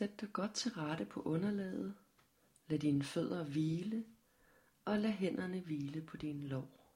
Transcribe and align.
Sæt 0.00 0.20
dig 0.20 0.32
godt 0.32 0.54
til 0.54 0.70
rette 0.72 1.04
på 1.04 1.22
underlaget. 1.22 1.94
Lad 2.68 2.78
dine 2.78 3.02
fødder 3.02 3.44
hvile, 3.44 4.04
og 4.84 4.98
lad 4.98 5.10
hænderne 5.10 5.60
hvile 5.60 6.02
på 6.02 6.16
din 6.16 6.44
lår. 6.44 6.94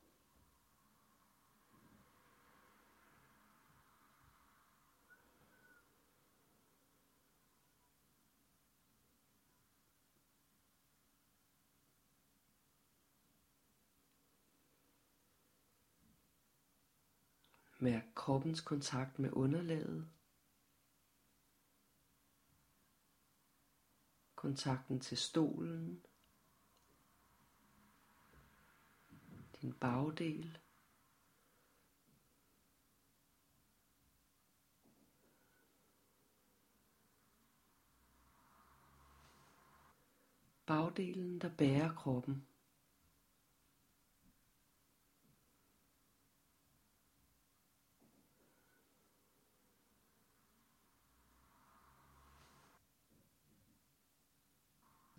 Mærk 17.79 18.05
kroppens 18.15 18.61
kontakt 18.61 19.19
med 19.19 19.31
underlaget. 19.33 20.09
Kontakten 24.45 25.01
til 25.01 25.17
stolen. 25.17 26.01
Din 29.61 29.73
bagdel. 29.73 30.59
Bagdelen, 40.67 41.41
der 41.41 41.51
bærer 41.59 41.95
kroppen. 41.95 42.47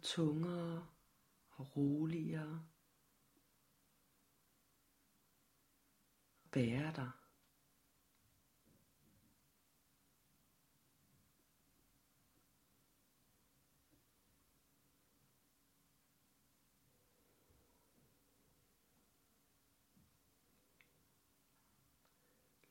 Tungere 0.05 0.87
og 1.49 1.77
roligere. 1.77 2.65
Bære 6.51 6.93
dig. 6.95 7.11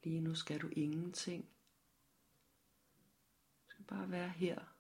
Lige 0.03 0.21
nu 0.21 0.35
skal 0.35 0.61
du 0.61 0.69
ingenting. 0.73 1.45
Du 3.65 3.71
skal 3.71 3.85
bare 3.85 4.11
være 4.11 4.29
her 4.29 4.74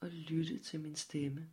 og 0.00 0.10
lytte 0.10 0.58
til 0.58 0.80
min 0.80 0.96
stemme. 0.96 1.50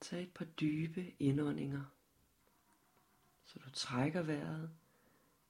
Tag 0.00 0.22
et 0.22 0.34
par 0.34 0.44
dybe 0.44 1.14
indåndinger, 1.18 1.84
så 3.44 3.58
du 3.58 3.70
trækker 3.70 4.22
vejret 4.22 4.70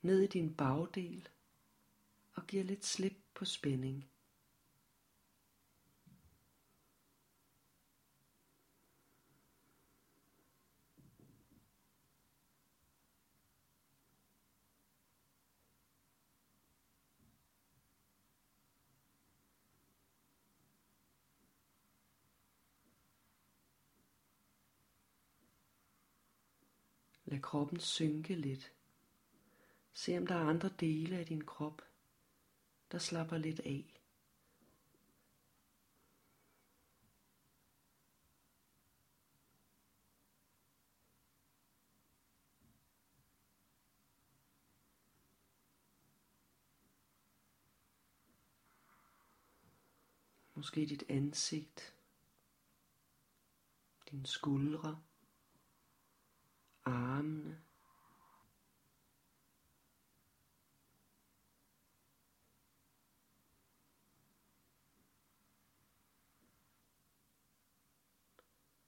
ned 0.03 0.21
i 0.21 0.27
din 0.27 0.55
bagdel 0.55 1.29
og 2.33 2.47
giver 2.47 2.65
lidt 2.65 2.85
slip 2.85 3.17
på 3.35 3.45
spænding. 3.45 4.11
Lad 27.27 27.41
kroppen 27.41 27.81
synke 27.81 28.35
lidt. 28.35 28.73
Se 29.93 30.19
om 30.19 30.27
der 30.27 30.35
er 30.35 30.49
andre 30.49 30.69
dele 30.69 31.19
af 31.19 31.27
din 31.27 31.45
krop, 31.45 31.83
der 32.93 32.99
slapper 32.99 33.39
lidt 33.39 33.61
af. 33.61 34.01
Måske 50.55 50.87
dit 50.87 51.05
ansigt, 51.09 51.95
dine 54.11 54.27
skuldre, 54.27 55.03
armene. 56.87 57.61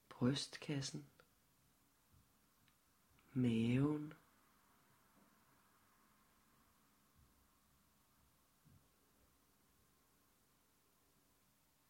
Brystkassen. 0.09 1.05
Maven. 3.33 4.13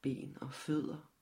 Ben 0.02 0.38
og 0.42 0.53
fødder. 0.53 1.19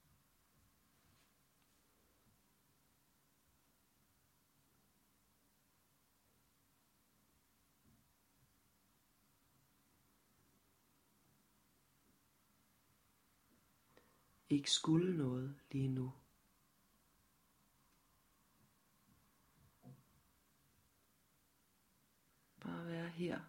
Ikke 14.49 14.71
skulle 14.71 15.17
noget 15.17 15.59
lige 15.71 15.87
nu. 15.87 16.13
Bare 22.59 22.87
være 22.87 23.09
her. 23.09 23.39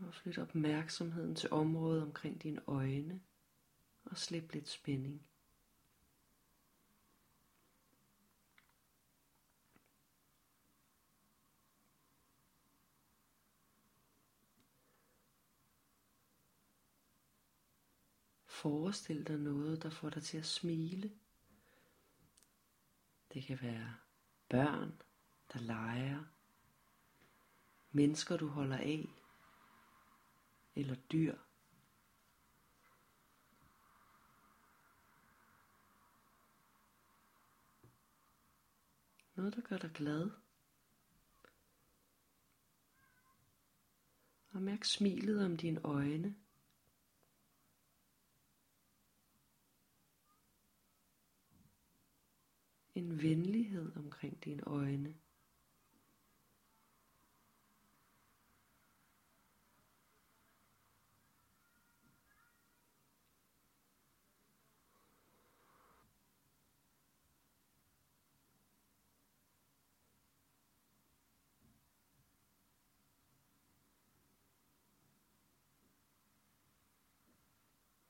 Og 0.00 0.14
flyt 0.14 0.38
opmærksomheden 0.38 1.34
til 1.34 1.50
området 1.50 2.02
omkring 2.02 2.42
dine 2.42 2.60
øjne 2.66 3.20
og 4.04 4.18
slip 4.18 4.52
lidt 4.52 4.68
spænding. 4.68 5.26
Forestil 18.54 19.26
dig 19.26 19.38
noget, 19.38 19.82
der 19.82 19.90
får 19.90 20.10
dig 20.10 20.22
til 20.22 20.38
at 20.38 20.46
smile. 20.46 21.12
Det 23.32 23.44
kan 23.44 23.62
være 23.62 23.96
børn, 24.48 25.02
der 25.52 25.58
leger, 25.58 26.24
mennesker 27.90 28.36
du 28.36 28.48
holder 28.48 28.76
af, 28.76 29.08
eller 30.74 30.94
dyr. 30.94 31.36
Noget, 39.34 39.56
der 39.56 39.60
gør 39.60 39.78
dig 39.78 39.90
glad. 39.90 40.30
Og 44.50 44.62
mærk 44.62 44.84
smilet 44.84 45.44
om 45.44 45.56
dine 45.56 45.80
øjne. 45.84 46.43
en 52.94 53.22
venlighed 53.22 53.96
omkring 53.96 54.44
dine 54.44 54.62
øjne. 54.66 55.14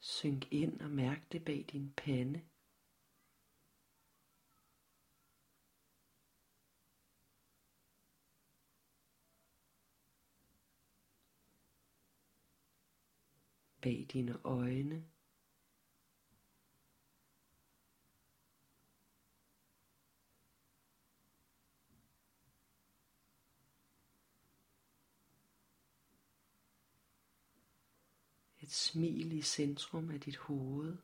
Synk 0.01 0.53
ind 0.53 0.81
og 0.81 0.91
mærk 0.91 1.33
det 1.33 1.45
bag 1.45 1.65
din 1.73 1.93
pande. 1.97 2.41
Bag 13.85 14.07
dine 14.13 14.39
øjne. 14.45 15.05
Et 28.61 28.73
smil 28.73 29.33
i 29.33 29.43
centrum 29.43 30.11
af 30.11 30.21
dit 30.21 30.37
hoved. 30.37 30.97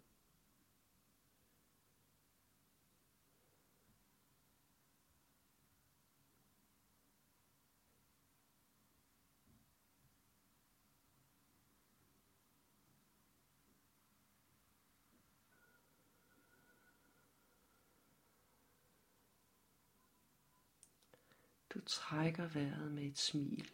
Du 21.81 21.85
trækker 21.85 22.47
vejret 22.49 22.93
med 22.93 23.03
et 23.03 23.19
smil, 23.19 23.71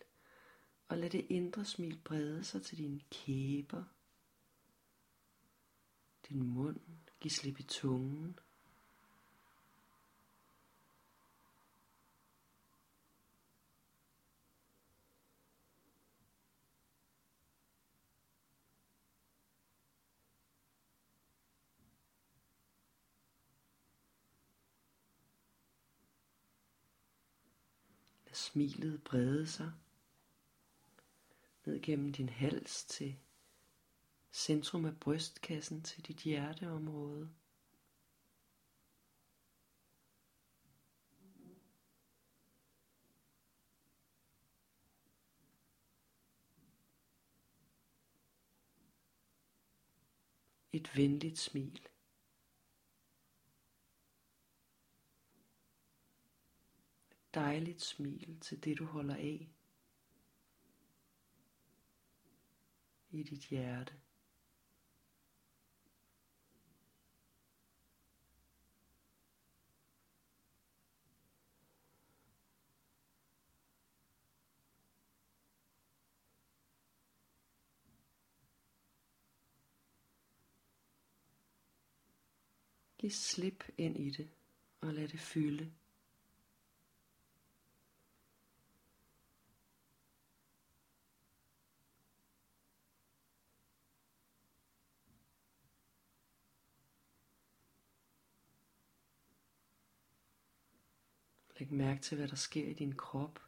og 0.88 0.98
lad 0.98 1.10
det 1.10 1.26
indre 1.28 1.64
smil 1.64 2.00
brede 2.04 2.44
sig 2.44 2.62
til 2.62 2.78
dine 2.78 3.00
kæber, 3.10 3.84
din 6.28 6.42
mund, 6.42 6.80
giv 7.20 7.30
slip 7.30 7.60
i 7.60 7.62
tungen. 7.62 8.38
Smilet 28.36 29.04
brede 29.04 29.46
sig 29.46 29.72
ned 31.64 31.82
gennem 31.82 32.12
din 32.12 32.28
hals 32.28 32.84
til 32.84 33.16
centrum 34.32 34.84
af 34.84 35.00
brystkassen 35.00 35.82
til 35.82 36.06
dit 36.06 36.16
hjerteområde. 36.16 37.30
Et 50.72 50.96
venligt 50.96 51.38
smil. 51.38 51.88
Dejligt 57.36 57.82
smil 57.82 58.40
til 58.40 58.64
det 58.64 58.78
du 58.78 58.84
holder 58.84 59.14
af. 59.14 59.48
i 63.10 63.22
dit 63.22 63.46
hjerte. 63.48 63.92
Giv 82.98 83.10
slip 83.10 83.64
ind 83.78 83.96
i 83.96 84.10
det 84.10 84.28
og 84.80 84.94
lad 84.94 85.08
det 85.08 85.20
fylde. 85.20 85.72
Læg 101.58 101.72
mærke 101.72 102.00
til, 102.00 102.16
hvad 102.16 102.28
der 102.28 102.36
sker 102.36 102.68
i 102.68 102.72
din 102.72 102.96
krop. 102.96 103.40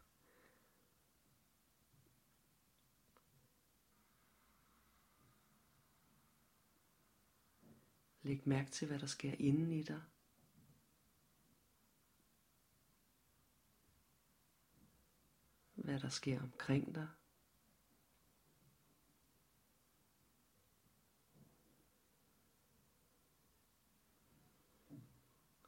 Læg 8.22 8.49
mærke 8.49 8.70
til, 8.70 8.88
hvad 8.88 8.99
der 8.99 9.06
sker 9.06 9.34
inden 9.38 9.72
i 9.72 9.82
dig. 9.82 10.02
Hvad 15.75 16.00
der 16.00 16.08
sker 16.08 16.43
omkring 16.43 16.94
dig. 16.94 17.08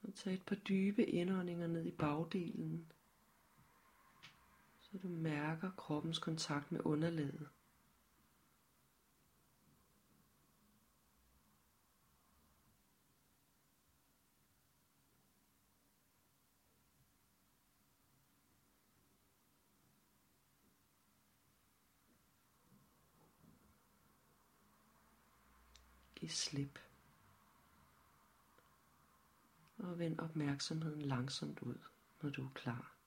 Og 0.02 0.09
tag 0.20 0.34
et 0.34 0.42
par 0.42 0.56
dybe 0.56 1.04
indåndinger 1.04 1.66
ned 1.66 1.84
i 1.86 1.90
bagdelen, 1.90 2.92
så 4.80 4.98
du 5.02 5.08
mærker 5.08 5.70
kroppens 5.76 6.18
kontakt 6.18 6.72
med 6.72 6.80
underlaget. 6.84 7.48
Giv 26.16 26.28
slip 26.28 26.78
og 29.80 29.98
vend 29.98 30.18
opmærksomheden 30.18 31.02
langsomt 31.02 31.60
ud, 31.60 31.78
når 32.22 32.30
du 32.30 32.44
er 32.44 32.50
klar. 32.54 32.99